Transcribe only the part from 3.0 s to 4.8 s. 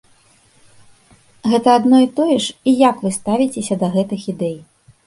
вы ставіцеся да гэтых ідэй?